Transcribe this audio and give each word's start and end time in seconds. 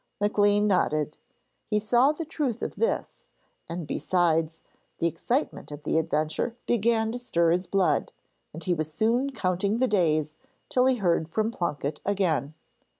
Maclean 0.19 0.65
nodded. 0.65 1.19
He 1.69 1.79
saw 1.79 2.11
the 2.11 2.25
truth 2.25 2.63
of 2.63 2.73
this, 2.73 3.27
and 3.69 3.85
besides, 3.85 4.63
the 4.97 5.05
excitement 5.05 5.71
of 5.71 5.83
the 5.83 5.99
adventure 5.99 6.55
began 6.65 7.11
to 7.11 7.19
stir 7.19 7.51
his 7.51 7.67
blood, 7.67 8.11
and 8.51 8.63
he 8.63 8.73
was 8.73 8.91
soon 8.91 9.29
counting 9.31 9.77
the 9.77 9.87
days 9.87 10.33
till 10.69 10.87
he 10.87 10.95
heard 10.95 11.29
from 11.29 11.51
Plunket 11.51 11.99
again. 12.03 12.55